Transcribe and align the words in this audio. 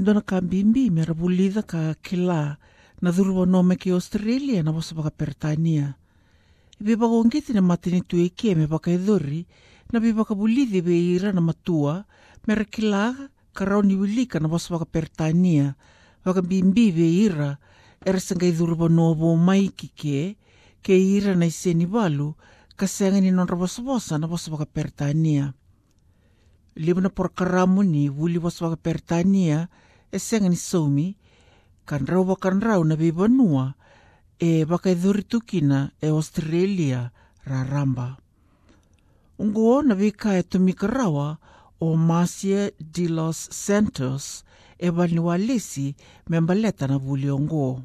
Indona 0.00 0.24
ka 0.24 0.40
bimbi 0.40 0.88
me 0.88 1.04
rabulida 1.04 1.60
ka 1.60 1.92
kila 2.00 2.56
na 3.04 3.08
dhuruwa 3.12 3.44
nome 3.44 3.76
ke 3.76 3.92
Australia 3.92 4.64
na 4.64 4.72
wasa 4.72 4.96
baka 4.96 5.12
Pertania. 5.12 5.92
Ibe 6.80 6.96
baka 6.96 7.20
ongeti 7.20 7.52
na 7.52 7.60
matini 7.60 8.00
tu 8.00 8.16
eke 8.16 8.56
me 8.56 8.64
baka 8.64 8.96
idhuri 8.96 9.44
na 9.92 10.00
be 10.00 10.16
baka 10.16 10.32
bulidi 10.32 10.80
be 10.80 10.96
ira 10.96 11.36
na 11.36 11.44
matua 11.44 12.08
me 12.48 12.56
ra 12.56 12.64
kila 12.64 13.12
ka 13.52 13.68
rauni 13.68 13.92
wilika 13.92 14.40
na 14.40 14.48
wasa 14.48 14.72
baka 14.72 14.88
Pertania. 14.88 15.76
Baka 16.24 16.40
bimbi 16.40 16.96
be 16.96 17.04
ira 17.28 17.60
era 18.00 18.16
sanga 18.16 18.48
idhuruwa 18.48 18.88
novo 18.88 19.36
mai 19.36 19.68
ki 19.68 19.92
ke 19.92 20.40
ke 20.80 20.96
ira 20.96 21.36
na 21.36 21.44
iseni 21.44 21.84
walu 21.84 22.32
ka 22.72 22.88
sengani 22.88 23.28
non 23.28 23.44
rawasabosa 23.44 24.16
na 24.16 24.24
wasa 24.32 24.48
baka 24.48 24.64
Pertania. 24.64 25.52
Libana 26.72 27.12
por 27.12 27.36
karamu 27.36 27.84
ni 27.84 28.08
wuli 28.08 28.40
wasa 28.40 28.64
baka 28.64 28.80
Pertania 28.80 29.68
e 30.12 30.18
sengani 30.18 30.56
soumi 30.56 31.16
kan 31.86 32.06
rau 32.06 32.24
wakan 32.28 32.60
rau 32.60 32.84
na 32.84 32.96
bibanua 32.96 33.74
e 34.38 34.64
wakaidhuri 34.64 35.22
tukina 35.22 35.90
e 36.00 36.08
Australia 36.08 37.10
ra 37.44 37.64
ramba. 37.64 38.16
Ungo 39.38 39.82
na 39.82 39.94
vika 39.94 40.38
e 40.38 40.42
tumika 40.42 40.86
rawa 40.86 41.38
o 41.80 41.96
Marcia 41.96 42.70
de 42.78 43.08
los 43.08 43.48
Santos 43.50 44.44
e 44.78 44.90
wani 44.90 45.18
walisi 45.18 45.94
me 46.28 46.40
mbaleta 46.40 46.86
na 46.86 46.98
vuli 46.98 47.30
ongo. 47.30 47.82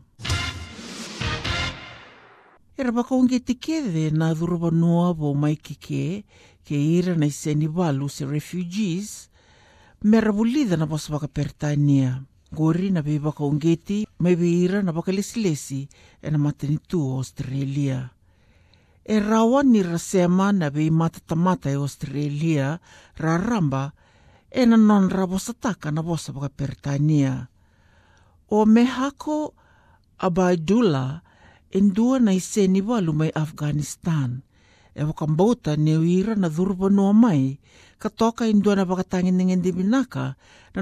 Era 2.78 2.92
baka 2.92 3.16
unge 3.16 3.40
tikede 3.40 4.12
na 4.12 4.34
dhuruba 4.34 4.72
noa 4.72 5.14
vo 5.14 5.34
mai 5.34 5.56
kike 5.56 6.26
ke 6.66 6.76
ira 6.76 7.16
na 7.16 7.26
iseni 7.26 7.68
walu 7.68 8.10
se 8.10 8.26
refugees 8.26 9.30
me 10.04 10.22
ravulida 10.22 10.78
na 10.78 10.86
bosa 10.86 11.12
baka 11.14 11.28
pertania. 11.28 12.24
Gori 12.52 12.92
na 12.92 13.02
be 13.02 13.20
baka 13.20 13.44
ungeti 13.44 14.08
mai 14.20 14.36
be 14.36 14.48
ira 14.48 14.82
na 14.84 14.92
baka 14.92 15.12
lesi 15.12 15.88
e 16.22 16.28
na 16.32 16.38
matani 16.38 16.80
tu 16.88 17.02
o 17.02 17.18
Australia. 17.18 18.12
E 19.06 19.20
rawa 19.20 19.64
ni 19.64 19.84
rasema 19.84 20.52
na 20.52 20.70
be 20.70 20.90
mata 20.92 21.20
tamata 21.20 21.70
e 21.70 21.76
Australia 21.76 22.80
ra 23.18 23.38
ramba 23.38 23.94
e 24.52 24.66
na 24.66 24.78
non 24.78 25.10
ra 25.10 25.28
bosa 25.28 25.54
taka 25.54 25.92
na 25.92 26.02
bosa 26.02 26.34
baka 26.34 26.50
pertania. 26.50 27.48
O 28.50 28.66
me 28.66 28.84
hako 28.84 29.54
Abaidullah 30.18 31.22
indua 31.76 32.20
na 32.20 32.32
iseni 32.32 32.82
walu 32.82 33.12
mai 33.14 33.32
Afghanistan. 33.36 34.42
E 34.96 35.04
ne 35.76 35.98
uira 35.98 36.36
na 36.36 36.50
dhurba 36.50 36.90
noa 36.90 37.14
mai, 37.14 37.60
ka 38.00 38.10
toka 38.10 38.48
indua 38.48 38.76
na 38.76 38.86
binaka 39.72 40.36
na 40.76 40.82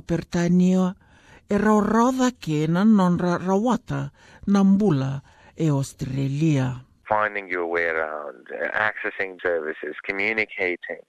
pertania 0.00 0.94
e 1.48 1.58
rau 1.58 1.80
na 2.84 3.38
rawata 3.38 4.10
na 4.46 4.64
mbula 4.64 5.22
e 5.56 5.68
Australia. 5.68 6.84
finding 7.08 7.48
your 7.48 7.66
way 7.66 7.84
around, 7.84 8.46
uh, 8.52 8.68
accessing 8.72 9.40
services, 9.42 9.94
communicating. 10.04 11.02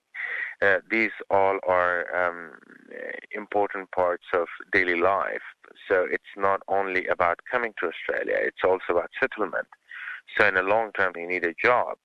Uh, 0.62 0.78
these 0.90 1.12
all 1.30 1.60
are 1.68 2.00
um, 2.16 2.52
important 3.32 3.92
parts 3.92 4.26
of 4.34 4.48
daily 4.72 4.96
life. 4.96 5.42
So 5.90 6.06
it's 6.10 6.34
not 6.38 6.62
only 6.68 7.08
about 7.08 7.40
coming 7.52 7.74
to 7.80 7.88
Australia, 7.88 8.38
it's 8.40 8.64
also 8.64 8.90
about 8.90 9.10
settlement. 9.20 9.68
So 10.38 10.48
in 10.48 10.56
the 10.56 10.64
long 10.64 10.92
term, 10.98 11.14
you 11.16 11.28
need 11.28 11.46
a 11.46 11.54
job. 11.62 11.98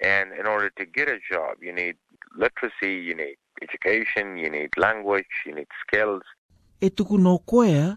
And 0.00 0.32
in 0.38 0.46
order 0.46 0.70
to 0.76 0.84
get 0.84 1.08
a 1.08 1.18
job, 1.30 1.62
you 1.62 1.72
need 1.72 1.96
literacy, 2.36 3.00
you 3.00 3.14
need 3.14 3.36
education, 3.62 4.36
you 4.36 4.50
need 4.50 4.70
language, 4.76 5.32
you 5.46 5.54
need 5.54 5.68
skills. 5.86 6.22
E 6.80 6.90
tuku 6.90 7.18
no 7.18 7.38
koea 7.38 7.96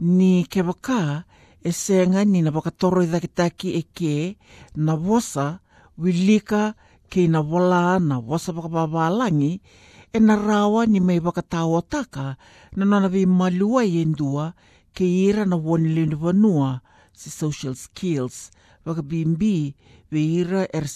ni 0.00 0.44
ke 0.44 0.62
waka 0.62 1.24
e 1.64 1.72
senga 1.72 2.24
ni 2.24 2.42
na 2.42 2.50
wakatoro 2.50 3.02
i 3.02 3.06
dhakitaki 3.06 3.74
e 3.74 3.82
ke 3.82 4.36
na 4.76 4.94
wasa 4.94 5.60
wilika 5.98 6.74
ke 7.08 7.26
na 7.28 7.40
wala 7.40 7.98
na 7.98 8.18
wasa 8.18 8.52
wakababalangi 8.52 9.60
e 10.12 10.20
na 10.20 10.36
rawa 10.36 10.86
ni 10.86 11.00
mai 11.00 11.20
wakatawa 11.20 11.82
taka 11.82 12.36
na 12.76 12.84
nana 12.84 13.08
vi 13.08 13.26
malua 13.26 13.84
i 13.84 14.02
endua 14.02 14.52
ke 14.92 15.04
ira 15.04 15.44
na 15.44 15.56
wani 15.56 15.88
lini 15.88 16.14
vanua 16.14 16.80
si 17.12 17.30
social 17.30 17.74
skills 17.74 18.50
waka 18.84 19.02
ve 20.10 20.20
ira 20.20 20.66
er 20.72 20.86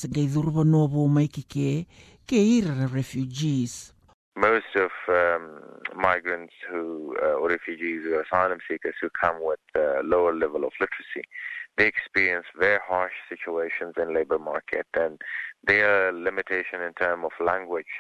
mai 1.08 1.28
ke 1.28 2.36
ira 2.36 2.86
refugees. 2.94 3.92
Most 4.36 4.74
of 4.76 4.92
um, 5.08 5.60
migrants 5.94 6.54
who, 6.70 7.14
uh, 7.22 7.34
or 7.40 7.50
refugees 7.50 8.06
or 8.06 8.22
asylum 8.22 8.58
seekers 8.66 8.94
who 9.00 9.10
come 9.10 9.36
with 9.40 9.60
a 9.76 10.02
lower 10.02 10.34
level 10.34 10.64
of 10.64 10.72
literacy, 10.80 11.28
they 11.76 11.86
experience 11.86 12.46
very 12.58 12.78
harsh 12.88 13.12
situations 13.28 13.94
in 13.98 14.14
labor 14.14 14.38
market 14.38 14.86
and 14.94 15.20
their 15.66 16.12
limitation 16.12 16.80
in 16.80 16.92
terms 16.94 17.24
of 17.24 17.46
language 17.46 17.92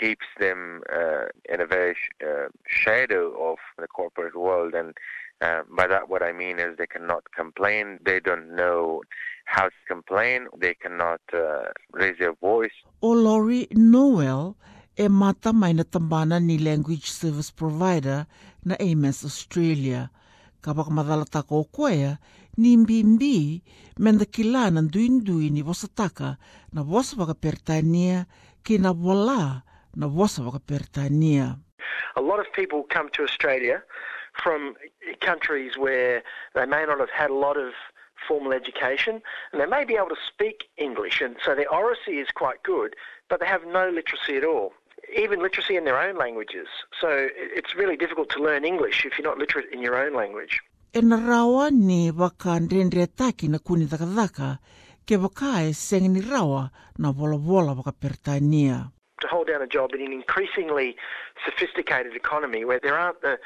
keeps 0.00 0.26
them 0.38 0.82
uh, 0.92 1.26
in 1.52 1.60
a 1.60 1.66
very 1.66 1.94
sh- 1.94 2.24
uh, 2.24 2.48
shadow 2.66 3.24
of 3.50 3.58
the 3.78 3.86
corporate 3.86 4.36
world. 4.36 4.74
And 4.74 4.94
uh, 5.40 5.62
by 5.76 5.86
that 5.86 6.08
what 6.08 6.22
I 6.22 6.32
mean 6.32 6.58
is 6.58 6.76
they 6.76 6.86
cannot 6.86 7.24
complain. 7.32 7.98
They 8.04 8.20
don't 8.20 8.54
know 8.54 9.02
how 9.44 9.66
to 9.66 9.80
complain. 9.88 10.46
They 10.58 10.74
cannot 10.74 11.20
uh, 11.32 11.70
raise 11.92 12.18
their 12.18 12.34
voice. 12.34 12.76
O 13.02 13.10
Laurie 13.12 13.68
Nowell 13.72 14.56
e 14.96 15.08
mata 15.08 15.52
mai 15.52 15.72
na 15.72 15.84
tambana 15.84 16.40
ni 16.40 16.58
Language 16.58 17.10
Service 17.10 17.50
Provider 17.52 18.26
na 18.64 18.74
AMES 18.80 19.24
Australia. 19.24 20.10
Ka 20.60 20.74
baka 20.74 20.90
madala 20.90 21.24
taka 21.24 21.54
koea, 21.70 22.18
ni 22.56 22.76
mbimbi 22.76 23.62
menda 23.98 24.24
kila 24.24 24.70
na 24.70 24.82
nduindui 24.82 25.50
ni 25.50 25.62
wasataka 25.62 26.36
na 26.72 26.82
wasa 26.82 27.16
baka 27.16 27.34
pertania 27.34 28.26
wala 28.70 29.62
na 29.94 30.06
wasa 30.06 30.42
pertania. 30.66 31.58
A 32.16 32.20
lot 32.20 32.40
of 32.40 32.46
people 32.52 32.84
come 32.88 33.08
to 33.10 33.22
Australia 33.22 33.82
from 34.42 34.74
countries 35.20 35.76
where 35.78 36.22
they 36.54 36.66
may 36.66 36.84
not 36.84 36.98
have 37.00 37.10
had 37.10 37.30
a 37.30 37.34
lot 37.34 37.56
of 37.56 37.72
formal 38.28 38.52
education 38.52 39.22
and 39.52 39.60
they 39.60 39.66
may 39.66 39.84
be 39.84 39.94
able 39.94 40.08
to 40.08 40.22
speak 40.26 40.64
English 40.78 41.20
and 41.20 41.36
so 41.44 41.54
their 41.54 41.70
oracy 41.72 42.18
is 42.18 42.28
quite 42.34 42.62
good 42.62 42.96
but 43.28 43.40
they 43.40 43.46
have 43.46 43.64
no 43.66 43.88
literacy 43.88 44.36
at 44.36 44.44
all 44.44 44.72
even 45.14 45.40
literacy 45.40 45.76
in 45.76 45.84
their 45.84 46.00
own 46.00 46.16
languages. 46.16 46.66
So 47.00 47.28
it's 47.58 47.74
really 47.74 47.96
difficult 47.96 48.28
to 48.30 48.42
learn 48.42 48.64
English 48.64 49.04
if 49.04 49.18
you're 49.18 49.28
not 49.28 49.38
literate 49.38 49.66
in 49.72 49.80
your 49.80 49.96
own 49.96 50.14
language. 50.14 50.60
E 50.92 51.00
na 51.02 51.16
rawa 51.16 51.70
ni 51.70 52.10
waka 52.10 52.60
ndrendre 52.60 53.06
taki 53.06 53.48
na 53.48 53.58
kuni 53.58 53.84
ke 55.06 55.16
waka 55.22 55.62
e 55.62 55.72
seng 55.72 56.18
rawa 56.30 56.70
na 56.98 57.12
wola 57.12 57.36
wola 57.38 57.72
waka 57.78 57.92
pertania. 57.92 58.90
to 59.20 59.28
hold 59.28 59.46
down 59.46 59.62
a 59.62 59.66
job 59.66 59.94
in 59.94 60.00
an 60.02 60.12
increasingly 60.12 60.96
sophisticated 61.44 62.14
economy 62.14 62.64
where 62.64 62.80
there 62.82 62.98
aren't 62.98 63.20
the, 63.22 63.38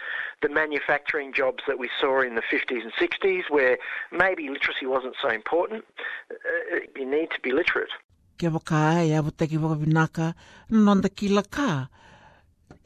the 0.42 0.48
manufacturing 0.48 1.32
jobs 1.32 1.62
that 1.68 1.78
we 1.78 1.88
saw 2.00 2.20
in 2.20 2.34
the 2.34 2.42
50s 2.42 2.82
and 2.82 2.92
60s 2.94 3.48
where 3.50 3.78
maybe 4.10 4.48
literacy 4.48 4.86
wasn't 4.86 5.14
so 5.22 5.28
important. 5.28 5.84
Uh, 6.30 6.80
you 6.96 7.06
need 7.08 7.30
to 7.30 7.40
be 7.40 7.52
literate. 7.52 7.92
ke 8.40 8.48
waka 8.48 9.04
e 9.04 9.12
awa 9.12 9.30
taki 9.36 9.60
waka 9.60 9.76
vinaka 9.84 10.26
na 10.72 10.78
nonda 10.80 11.12
ki 11.12 11.28
laka 11.28 11.92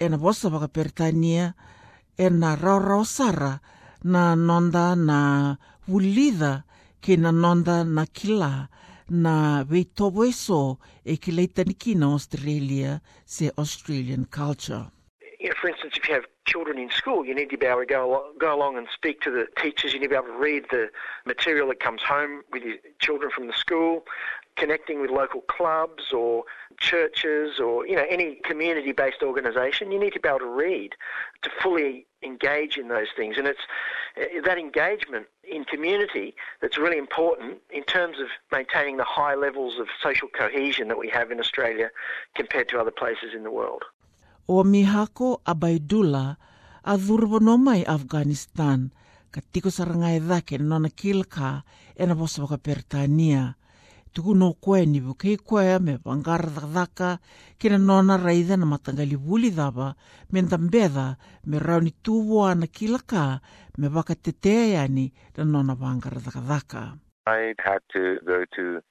e 0.02 0.08
na 0.10 0.18
wasa 0.18 0.50
waka 0.50 0.66
pertania 0.66 1.54
e 2.18 2.26
na 2.28 2.58
rau 2.58 2.82
rau 2.82 3.04
sara 3.06 3.62
na 4.02 4.34
nonda 4.34 4.98
na 4.98 5.18
wulida 5.86 6.66
ke 7.04 7.20
na 7.20 7.30
nonda 7.32 7.84
na 7.84 9.64
tobo 9.94 10.24
e 10.24 10.32
so 10.32 10.78
e 11.04 11.16
ki 11.16 11.32
leitani 11.32 11.74
ki 11.78 11.94
na 11.94 12.14
Australia 12.14 13.02
se 13.26 13.50
Australian 13.58 14.24
culture. 14.24 14.90
For 15.60 15.68
instance, 15.68 15.94
if 15.96 16.08
you 16.08 16.14
have 16.14 16.24
children 16.46 16.78
in 16.78 16.90
school, 16.90 17.26
you 17.26 17.34
need 17.34 17.50
to 17.50 17.58
be 17.58 17.66
able 17.66 17.80
to 17.80 17.86
go, 17.86 18.32
go 18.38 18.54
along 18.54 18.78
and 18.78 18.86
speak 18.94 19.20
to 19.22 19.30
the 19.30 19.46
teachers. 19.60 19.92
You 19.92 20.00
need 20.00 20.06
to 20.06 20.10
be 20.10 20.16
able 20.16 20.28
to 20.28 20.38
read 20.38 20.64
the 20.70 20.88
material 21.26 21.68
that 21.68 21.80
comes 21.80 22.02
home 22.02 22.42
with 22.50 22.62
your 22.62 22.76
children 23.00 23.30
from 23.30 23.46
the 23.48 23.52
school, 23.52 24.04
connecting 24.56 25.02
with 25.02 25.10
local 25.10 25.42
clubs 25.42 26.12
or 26.12 26.44
churches 26.78 27.60
or 27.60 27.86
you 27.86 27.96
know 27.96 28.06
any 28.08 28.36
community-based 28.36 29.22
organisation. 29.22 29.92
You 29.92 29.98
need 29.98 30.14
to 30.14 30.20
be 30.20 30.28
able 30.28 30.38
to 30.38 30.46
read 30.46 30.94
to 31.42 31.50
fully 31.62 32.06
engage 32.22 32.78
in 32.78 32.88
those 32.88 33.08
things, 33.14 33.36
and 33.36 33.46
it's 33.46 33.66
Eh, 34.16 34.40
that 34.46 34.58
engagement 34.58 35.26
in 35.42 35.64
community 35.64 36.34
that's 36.60 36.78
really 36.78 36.98
important 36.98 37.58
in 37.70 37.82
terms 37.82 38.20
of 38.22 38.28
maintaining 38.52 38.96
the 38.96 39.04
high 39.04 39.34
levels 39.34 39.78
of 39.82 39.88
social 40.00 40.28
cohesion 40.28 40.86
that 40.86 40.98
we 40.98 41.08
have 41.10 41.32
in 41.34 41.40
Australia 41.40 41.90
compared 42.38 42.68
to 42.68 42.78
other 42.78 42.92
places 42.94 43.34
in 43.34 43.42
the 43.42 43.50
world. 43.50 43.82
O 44.48 44.62
mihako 44.62 45.40
Abaidullah 45.42 46.36
a 46.84 46.96
mai 47.58 47.82
Afghanistan 47.82 48.92
ka 49.32 49.40
tiko 49.52 49.70
saranga 49.70 50.14
e 50.14 50.20
dhake 50.20 50.60
nona 50.60 50.90
kilka 50.90 51.64
e 51.98 52.06
na 52.06 52.14
bosa 52.14 52.42
waka 52.46 52.58
pertania. 52.58 53.56
Tuku 54.14 54.34
no 54.34 54.54
koe 54.54 54.86
ni 54.86 55.00
koe 55.36 55.78
me 55.80 55.98
kina 57.58 57.78
nona 57.78 58.16
na 58.16 58.66
matangali 58.66 59.16
wuli 59.16 59.50
me 60.30 60.42
me 61.46 61.58
rauni 61.58 61.90
tuwa 62.02 62.54
na 62.54 62.66
kilaka 62.66 63.40
me 63.78 63.88
waka 63.88 64.14
te 64.14 64.76
ani 64.76 65.12
na 65.36 65.44
nona 65.44 65.74
I 67.26 67.54
had 67.58 67.80
to 67.94 68.18
go 68.24 68.44
to 68.56 68.82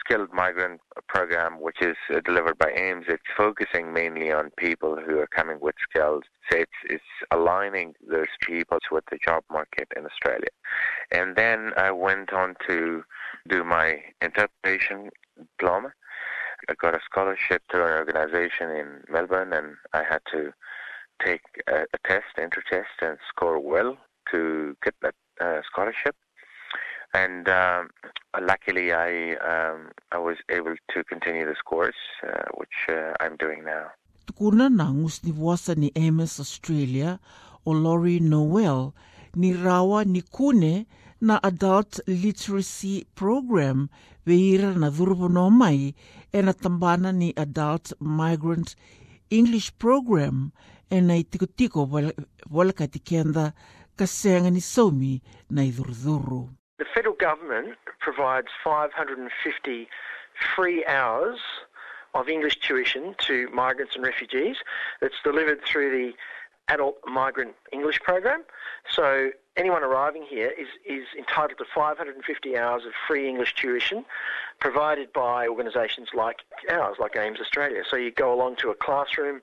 skilled 0.00 0.32
migrant 0.32 0.80
program, 1.08 1.60
which 1.60 1.80
is 1.80 1.96
uh, 2.12 2.20
delivered 2.24 2.58
by 2.58 2.70
AMES. 2.76 3.04
It's 3.08 3.22
focusing 3.36 3.92
mainly 3.92 4.32
on 4.32 4.50
people 4.58 4.96
who 4.96 5.18
are 5.20 5.28
coming 5.28 5.58
with 5.60 5.76
skills. 5.88 6.24
So 6.50 6.58
it's, 6.58 6.80
it's 6.84 7.04
aligning 7.30 7.94
those 8.10 8.32
people 8.42 8.78
with 8.90 9.04
the 9.10 9.18
job 9.24 9.44
market 9.50 9.88
in 9.96 10.04
Australia. 10.04 10.52
And 11.12 11.36
then 11.36 11.72
I 11.76 11.92
went 11.92 12.32
on 12.32 12.56
to 12.68 13.04
do 13.48 13.64
my 13.64 14.02
interpretation 14.22 15.10
diploma. 15.58 15.92
I 16.68 16.74
got 16.74 16.94
a 16.94 17.00
scholarship 17.04 17.62
to 17.70 17.84
an 17.84 17.92
organization 17.92 18.70
in 18.70 18.86
Melbourne, 19.08 19.52
and 19.52 19.76
I 19.92 20.02
had 20.02 20.20
to 20.32 20.52
take 21.24 21.40
a, 21.66 21.82
a 21.82 22.08
test, 22.08 22.26
enter 22.38 22.62
test, 22.70 22.94
and 23.00 23.18
score 23.28 23.58
well 23.58 23.96
to 24.30 24.76
get 24.84 24.94
that 25.02 25.14
uh, 25.40 25.60
scholarship. 25.70 26.16
And 27.12 27.48
um, 27.48 27.90
luckily, 28.40 28.92
I 28.92 29.34
um, 29.42 29.90
I 30.12 30.18
was 30.18 30.36
able 30.48 30.76
to 30.94 31.04
continue 31.04 31.44
this 31.44 31.60
course, 31.64 32.02
uh, 32.22 32.48
which 32.54 32.86
uh, 32.88 33.14
I'm 33.20 33.36
doing 33.36 33.64
now. 33.64 33.90
Tukuna 34.26 34.68
na 34.68 34.92
ngusni 34.92 35.34
wasa 35.38 35.74
ni 35.74 35.92
AMES 35.96 36.40
Australia 36.40 37.18
o 37.66 37.72
Laurie 37.72 38.20
Nowell 38.20 38.92
ni 39.34 39.52
rawa 39.52 40.04
ni 40.04 40.22
kune 40.22 40.86
na 41.20 41.38
Adult 41.42 42.00
Literacy 42.06 43.06
Program 43.14 43.88
veira 44.24 44.72
na 44.72 44.88
mai 45.50 45.94
e 46.32 46.42
na 46.42 46.52
tambana 46.52 47.12
ni 47.12 47.34
Adult 47.36 47.92
Migrant 48.00 48.74
English 49.30 49.70
Program 49.78 50.52
e 50.90 51.00
na 51.00 51.14
ni 54.50 54.60
somi 54.60 55.22
na 55.50 55.62
The 56.78 56.86
federal 56.94 57.16
government 57.16 57.76
provides 58.00 58.48
550 58.64 59.88
free 60.56 60.84
hours 60.86 61.38
of 62.14 62.28
English 62.28 62.58
tuition 62.60 63.14
to 63.18 63.48
migrants 63.52 63.94
and 63.94 64.04
refugees. 64.04 64.56
That's 65.00 65.20
delivered 65.22 65.62
through 65.64 65.90
the 65.90 66.12
Adult 66.70 66.96
Migrant 67.06 67.54
English 67.72 68.00
Program. 68.00 68.42
So 68.96 69.30
anyone 69.56 69.82
arriving 69.82 70.24
here 70.28 70.50
is, 70.62 70.68
is 70.86 71.06
entitled 71.18 71.58
to 71.58 71.64
550 71.74 72.56
hours 72.56 72.82
of 72.84 72.92
free 73.06 73.28
English 73.28 73.54
tuition 73.54 74.04
provided 74.60 75.12
by 75.12 75.48
organisations 75.48 76.08
like 76.14 76.38
ours, 76.70 76.96
like 76.98 77.16
AMES 77.16 77.40
Australia. 77.40 77.82
So 77.90 77.96
you 77.96 78.10
go 78.10 78.32
along 78.32 78.56
to 78.62 78.70
a 78.70 78.74
classroom 78.74 79.40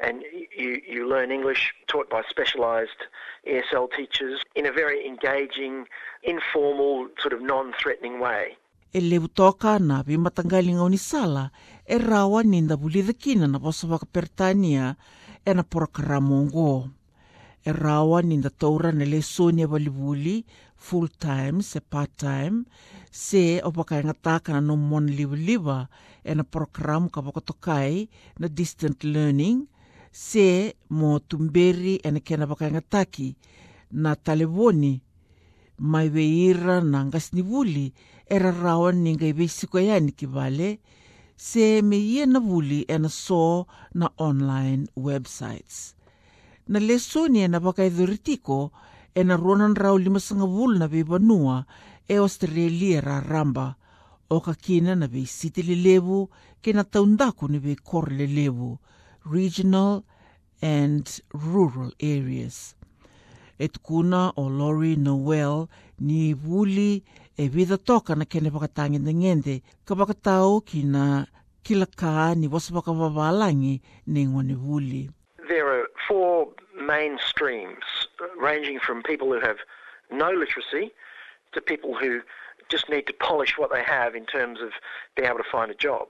and 0.00 0.22
you, 0.56 0.80
you 0.88 1.08
learn 1.08 1.30
English 1.30 1.74
taught 1.86 2.08
by 2.08 2.22
specialised 2.28 3.00
ESL 3.46 3.92
teachers 3.92 4.40
in 4.54 4.64
a 4.66 4.72
very 4.72 5.06
engaging, 5.06 5.86
informal, 6.22 7.08
sort 7.20 7.34
of 7.36 7.40
non-threatening 7.42 8.18
way. 8.20 8.56
e 8.92 9.00
levu 9.00 9.28
toka 9.28 9.78
na 9.78 10.02
vi 10.02 10.20
matangali 10.20 10.76
ngau 10.76 10.88
ni 10.92 11.00
sala 11.00 11.48
e 11.88 11.96
rawa 11.98 12.44
ni 12.44 12.60
nda 12.60 12.76
bulida 12.76 13.16
kina 13.16 13.48
na 13.48 13.56
posa 13.56 13.88
waka 13.88 14.04
pertania 14.04 15.00
e 15.44 15.54
na 15.54 15.62
programa 15.62 16.34
ongo. 16.40 16.90
E 17.64 17.72
rawa 17.72 18.22
ni 18.22 18.36
na 18.36 18.50
taura 18.50 18.92
na 18.92 19.04
lesoni 19.04 19.62
e 19.62 19.66
walibuli, 19.66 20.44
full 20.76 21.08
time 21.08 21.62
se 21.62 21.80
part 21.80 22.10
time, 22.16 22.64
se 23.10 23.60
o 23.62 23.70
pakaingata 23.70 24.40
kana 24.40 24.60
no 24.60 24.76
mon 24.76 25.06
liwa 25.06 25.88
e 26.24 26.34
na 26.34 26.42
program 26.44 27.08
ka 27.08 27.22
pakotokai 27.22 28.08
na 28.38 28.48
distant 28.48 29.04
learning, 29.04 29.66
se 30.12 30.74
mo 30.90 31.18
tumberi 31.18 32.00
e 32.02 32.10
na 32.10 32.20
kena 32.20 32.46
pakaingataki 32.46 33.36
na 33.92 34.16
taleboni 34.16 35.00
maiweira 35.78 36.80
na 36.80 37.04
ngasnivuli 37.04 37.92
era 38.26 38.50
rawa 38.50 38.92
ni 38.92 39.14
ngai 39.14 39.32
vesiko 39.32 39.80
yani 39.80 40.12
ki 40.12 40.26
vale, 40.26 40.78
se 41.36 41.78
ia 41.80 42.26
na 42.26 42.40
vuli 42.40 42.84
e 42.88 42.98
na 42.98 43.08
so 43.08 43.66
na 43.94 44.10
online 44.16 44.86
websites. 44.96 45.94
Na 46.68 46.78
lesoni 46.78 47.42
e 47.42 47.48
na 47.48 47.58
waka 47.58 47.84
idhuritiko 47.84 48.72
e 49.14 49.24
na 49.24 49.36
ronan 49.36 49.74
rau 49.74 49.98
lima 49.98 50.20
sanga 50.20 50.46
vul 50.46 50.78
na 50.78 50.86
vebanua 50.86 51.66
e 52.08 52.16
Australia 52.16 53.00
ra 53.00 53.20
ramba 53.20 53.76
o 54.28 54.40
ka 54.40 54.54
kina 54.54 54.94
na 54.94 55.06
vei 55.06 55.26
siti 55.26 55.62
le 55.62 55.74
levu 55.74 56.30
ke 56.62 56.72
na 56.72 56.84
taundaku 56.84 57.48
ni 57.48 57.58
vei 57.58 57.76
kor 57.76 58.08
le 58.10 58.26
levu, 58.26 58.78
regional 59.24 60.04
and 60.62 61.20
rural 61.32 61.92
areas 62.00 62.74
e 63.62 63.68
tukuna 63.68 64.32
o 64.36 64.48
Laurie 64.48 64.96
Nowell 64.96 65.68
ni 66.00 66.34
vuli 66.34 67.04
e 67.36 67.48
vida 67.48 67.78
toka 67.78 68.14
na 68.14 68.24
kene 68.24 68.50
wakatangi 68.50 68.98
na 68.98 69.12
ngende 69.12 69.62
ka 69.84 69.94
wakatau 69.94 70.60
ki 70.64 70.82
na 70.82 71.26
kila 71.64 71.86
ka 71.86 72.34
ni 72.34 72.48
ni 74.06 74.26
ngone. 74.26 75.10
There 75.48 75.68
are 75.68 75.86
four 76.08 76.48
main 76.80 77.18
streams 77.18 77.84
ranging 78.38 78.78
from 78.80 79.02
people 79.02 79.28
who 79.32 79.40
have 79.40 79.58
no 80.10 80.30
literacy 80.30 80.92
to 81.52 81.60
people 81.60 81.94
who 81.94 82.20
just 82.68 82.88
need 82.88 83.06
to 83.06 83.12
polish 83.12 83.58
what 83.58 83.70
they 83.70 83.82
have 83.82 84.14
in 84.14 84.24
terms 84.26 84.60
of 84.60 84.70
being 85.14 85.28
able 85.28 85.38
to 85.38 85.50
find 85.50 85.70
a 85.70 85.74
job. 85.74 86.08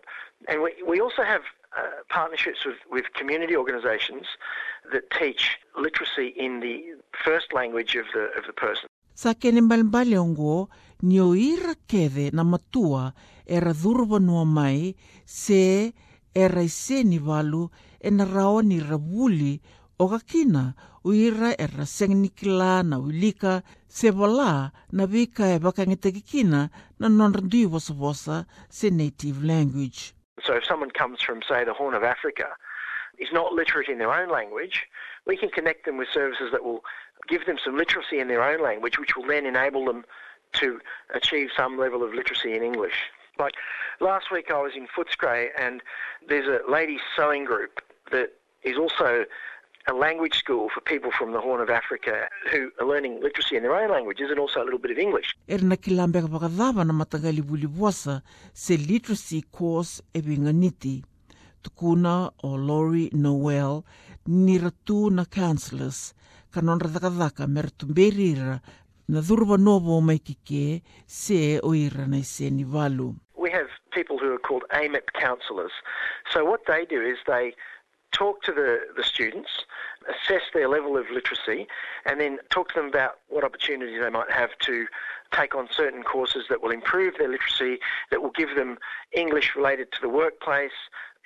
And 0.48 0.62
we, 0.62 0.70
we 0.86 1.00
also 1.00 1.22
have 1.22 1.42
uh, 1.76 2.02
partnerships 2.08 2.64
with, 2.66 2.76
with 2.90 3.04
community 3.14 3.56
organisations 3.56 4.26
that 4.92 5.10
teach 5.10 5.58
literacy 5.76 6.28
in 6.36 6.60
the 6.60 6.76
first 7.24 7.52
language 7.52 7.96
of 7.96 8.06
the, 8.14 8.24
of 8.38 8.44
the 8.46 8.52
person. 8.52 8.86
Sa 9.14 9.34
kene 9.34 9.60
mbalimbali 9.60 10.16
ongo, 10.16 10.68
ni 11.02 11.20
o 11.20 11.34
ira 11.34 11.74
keve 11.86 12.30
na 12.32 12.44
matua 12.44 13.12
e 13.46 13.60
ra 13.60 13.72
dhurwa 13.72 14.18
nua 14.20 14.44
mai 14.44 14.94
se 15.26 15.92
e 16.34 16.48
ra 16.48 16.62
ise 16.62 17.02
ni 17.04 17.18
walu 17.18 17.70
e 18.00 18.10
na 18.10 18.24
rao 18.24 18.62
ni 18.62 18.80
ra 18.80 18.96
wuli 18.96 19.60
o 19.98 20.08
ka 20.08 20.18
kina 20.18 20.74
o 21.04 21.12
ira 21.12 21.52
e 21.58 21.66
ra 21.66 21.86
sengnikila 21.86 22.82
na 22.82 22.98
ulika 22.98 23.62
se 23.88 24.10
wala 24.10 24.72
na 24.92 25.06
vika 25.06 25.46
e 25.46 25.58
wakangete 25.58 26.12
kina 26.22 26.70
na 26.98 27.08
nonrandui 27.08 27.66
wasa 27.66 27.94
wasa 27.98 28.46
se 28.68 28.90
native 28.90 29.44
language. 29.44 30.14
So 30.42 30.54
if 30.54 30.64
someone 30.64 30.90
comes 30.90 31.22
from, 31.22 31.42
say, 31.48 31.64
the 31.64 31.74
Horn 31.74 31.94
of 31.94 32.02
Africa, 32.02 32.48
is 33.18 33.28
not 33.32 33.52
literate 33.52 33.88
in 33.88 33.98
their 33.98 34.12
own 34.12 34.28
language, 34.30 34.86
we 35.26 35.36
can 35.36 35.50
connect 35.50 35.84
them 35.84 35.98
with 35.98 36.08
services 36.12 36.50
that 36.50 36.64
will 36.64 36.82
give 37.28 37.46
them 37.46 37.58
some 37.62 37.76
literacy 37.76 38.18
in 38.18 38.28
their 38.28 38.42
own 38.42 38.60
language, 38.62 38.98
which 38.98 39.14
will 39.16 39.26
then 39.26 39.46
enable 39.46 39.84
them 39.84 40.04
to 40.60 40.80
achieve 41.14 41.48
some 41.56 41.78
level 41.78 42.02
of 42.02 42.14
literacy 42.14 42.54
in 42.54 42.62
English. 42.62 42.98
Like 43.38 43.54
last 44.00 44.30
week, 44.30 44.50
I 44.50 44.60
was 44.60 44.72
in 44.76 44.86
Footscray, 44.86 45.48
and 45.58 45.82
there's 46.28 46.46
a 46.46 46.60
ladies' 46.70 47.00
sewing 47.16 47.44
group 47.44 47.80
that 48.10 48.30
is 48.62 48.76
also 48.76 49.24
a 49.88 49.92
language 49.92 50.36
school 50.38 50.68
for 50.72 50.80
people 50.80 51.10
from 51.10 51.32
the 51.32 51.40
Horn 51.40 51.60
of 51.60 51.70
Africa 51.70 52.28
who 52.50 52.70
are 52.78 52.86
learning 52.86 53.20
literacy 53.20 53.56
in 53.56 53.62
their 53.62 53.74
own 53.74 53.90
languages 53.90 54.30
and 54.30 54.38
also 54.38 54.62
a 54.62 54.64
little 54.64 54.78
bit 54.78 54.92
of 54.92 54.98
English. 54.98 55.34
Pakadhava 55.48 56.84
na 56.84 56.92
matagali 56.92 57.42
buli 57.42 57.68
se 58.52 58.76
literacy 58.76 59.42
course 59.50 60.02
e 60.14 60.20
vinganiti. 60.20 61.02
Tukuna 61.62 62.30
o 62.42 62.56
Laurie 62.56 63.10
Nowell 63.12 63.84
ni 64.26 64.58
ratu 64.58 65.10
na 65.10 65.24
counselors 65.24 66.14
ka 66.52 66.60
non 66.60 66.78
radakadhaka 66.78 67.46
mer 67.48 67.70
tumberira 67.70 68.60
na 69.08 69.20
novo 69.58 70.00
se. 71.06 71.60
We 73.36 73.50
have 73.50 73.68
people 73.92 74.18
who 74.18 74.32
are 74.32 74.38
called 74.38 74.64
AMEP 74.70 75.12
counsellors. 75.14 75.72
So 76.30 76.44
what 76.44 76.60
they 76.66 76.84
do 76.84 77.00
is 77.02 77.18
they 77.26 77.54
talk 78.12 78.42
to 78.42 78.52
the, 78.52 78.80
the 78.96 79.02
students, 79.02 79.50
assess 80.08 80.42
their 80.54 80.68
level 80.68 80.96
of 80.96 81.06
literacy, 81.10 81.66
and 82.04 82.20
then 82.20 82.38
talk 82.50 82.68
to 82.68 82.74
them 82.76 82.88
about 82.88 83.18
what 83.28 83.44
opportunities 83.44 84.00
they 84.00 84.10
might 84.10 84.30
have 84.30 84.50
to 84.60 84.86
take 85.32 85.54
on 85.54 85.68
certain 85.70 86.02
courses 86.02 86.44
that 86.48 86.62
will 86.62 86.70
improve 86.70 87.14
their 87.18 87.28
literacy, 87.28 87.80
that 88.10 88.22
will 88.22 88.30
give 88.30 88.54
them 88.54 88.78
English 89.12 89.56
related 89.56 89.90
to 89.92 90.00
the 90.00 90.08
workplace, 90.08 90.72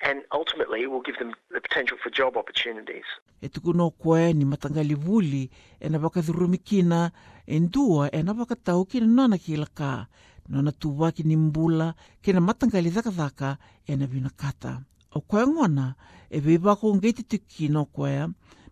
and 0.01 0.21
ultimately 0.31 0.85
will 0.87 1.01
give 1.01 1.17
them 1.17 1.33
the 1.51 1.61
potential 1.61 1.97
for 2.03 2.09
job 2.09 2.37
opportunities. 2.37 3.05
E 3.41 3.49
tukuno 3.49 3.89
koe 3.89 4.33
ni 4.33 4.45
matangali 4.45 4.95
vuli 4.95 5.49
e 5.79 5.89
na 5.89 5.97
wakadhurumikina 5.97 7.11
e 7.45 7.59
ndua 7.59 8.11
e 8.15 8.23
na 8.23 8.33
wakatau 8.33 8.85
ki 8.85 8.99
na 8.99 9.07
nana 9.07 9.37
ki 9.37 9.57
laka. 9.57 10.07
Nona 10.49 10.71
tuwa 10.71 11.11
ki 11.11 11.23
ni 11.23 11.35
mbula 11.35 11.93
ki 12.21 12.33
na 12.33 12.41
matangali 12.41 12.89
dhaka 12.89 13.09
dhaka 13.09 13.57
e 13.87 13.95
na 13.95 14.05
vina 14.05 14.29
kata. 14.29 14.81
O 15.11 15.21
koe 15.21 15.47
ngona 15.47 15.95
e 16.29 16.39
vibako 16.39 16.95
ngeiti 16.95 17.23
tuki 17.23 17.69
no 17.69 17.85
koe 17.85 18.27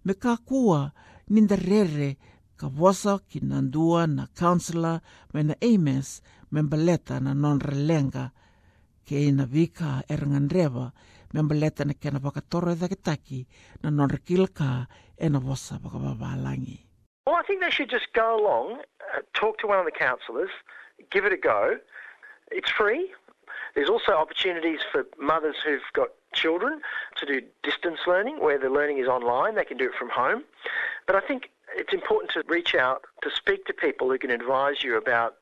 me 0.05 0.13
ka 0.13 0.38
kua 0.38 0.91
ninda 1.29 1.55
rere 1.55 2.17
ka 2.58 2.70
wasa 2.79 3.20
ki 3.20 3.39
na 3.39 3.62
ndua 3.62 4.08
na 4.08 4.27
counselor 4.39 5.01
me 5.34 5.44
na 5.44 5.55
AMES 5.62 6.22
ke 9.06 9.12
ina 9.12 9.46
vika 9.46 10.04
me 10.10 10.20
na 11.34 11.94
kena 11.94 12.20
e 12.20 12.40
na 13.82 14.00
e 15.20 15.30
na. 15.30 16.78
Well, 17.26 17.36
I 17.36 17.44
think 17.48 17.62
they 17.62 17.72
should 17.72 17.90
just 17.90 18.14
go 18.14 18.40
along, 18.40 18.82
uh, 19.16 19.22
talk 19.34 19.58
to 19.60 19.68
one 19.68 19.80
of 19.80 19.86
the 19.86 19.92
counsellors, 19.92 20.52
give 21.12 21.26
it 21.26 21.34
a 21.34 21.38
go. 21.38 21.80
It's 22.52 22.70
free. 22.70 23.12
There's 23.74 23.90
also 23.90 24.12
opportunities 24.14 24.80
for 24.92 25.06
mothers 25.20 25.56
who've 25.66 25.82
got 25.94 26.10
children 26.34 26.82
to 27.18 27.26
do 27.26 27.42
distance 27.64 28.00
learning 28.06 28.42
where 28.42 28.60
the 28.60 28.70
learning 28.70 29.00
is 29.00 29.08
online. 29.08 29.56
They 29.56 29.66
can 29.66 29.78
do 29.78 29.86
it 29.86 29.96
from 29.98 30.10
home. 30.10 30.44
But 31.08 31.16
I 31.16 31.22
think 31.22 31.50
it's 31.76 31.94
important 31.94 32.32
to 32.34 32.44
reach 32.48 32.76
out 32.76 33.06
to 33.24 33.30
speak 33.30 33.66
to 33.66 33.74
people 33.74 34.10
who 34.10 34.18
can 34.18 34.30
advise 34.32 34.84
you 34.84 34.98
about 34.98 35.36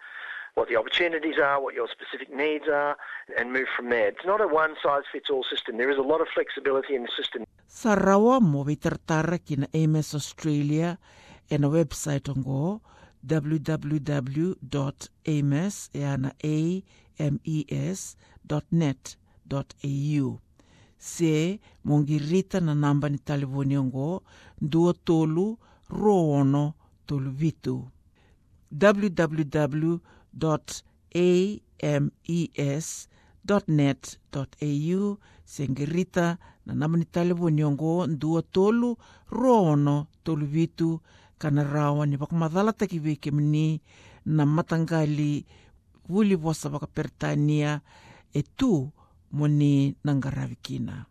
what 0.55 0.67
the 0.69 0.75
opportunities 0.75 1.37
are, 1.39 1.61
what 1.61 1.73
your 1.73 1.87
specific 1.87 2.29
needs 2.33 2.65
are, 2.67 2.95
and 3.37 3.51
move 3.51 3.67
from 3.75 3.89
there. 3.89 4.07
It's 4.09 4.25
not 4.25 4.41
a 4.41 4.47
one 4.47 4.75
size 4.83 5.03
fits 5.11 5.29
all 5.29 5.43
system. 5.43 5.77
There 5.77 5.89
is 5.89 5.97
a 5.97 6.01
lot 6.01 6.21
of 6.21 6.27
flexibility 6.33 6.95
in 6.95 7.03
the 7.03 7.11
system. 7.17 7.43
Sarawa 7.67 8.39
mo 8.41 8.63
vitartara 8.63 9.37
kina 9.43 9.67
AMES 9.73 10.13
Australia 10.13 10.97
e 11.49 11.57
na 11.57 11.67
website 11.67 12.29
ongo 12.29 12.81
www.amos 13.27 14.09
yana 15.93 16.31
ames.net.au 16.43 17.99
se 20.97 21.59
mongirita 21.83 22.59
na 22.59 22.75
namba 22.75 23.09
ni 23.09 23.17
talivoni 23.17 23.77
ongo 23.77 24.23
dua 24.61 24.93
tolu 24.93 25.57
roono 25.89 26.73
tolu 27.07 27.31
vitu 27.31 27.87
www.ames.net.au 28.81 29.99
se 35.45 35.67
ngirita 35.69 36.37
na 36.65 36.73
namba 36.73 36.97
ni 36.97 37.05
talivoni 37.05 37.63
ongo 37.63 38.07
dua 38.07 38.41
tolu 38.41 38.97
roono 39.29 40.07
tolu 40.23 40.45
vitu 40.45 41.01
kana 41.37 41.63
rawa 41.63 42.05
ni 42.05 42.15
wakamadhala 42.17 42.73
takiweke 42.73 43.31
mni 43.31 43.81
na 44.25 44.45
matangali 44.45 45.45
wuli 46.09 46.35
wasa 46.35 46.69
wakapertania 46.69 47.81
e 48.33 48.41
tu 48.57 48.91
moni 49.31 49.95
nangaravikina. 50.03 51.05